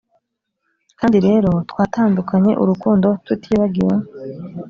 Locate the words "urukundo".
2.63-3.07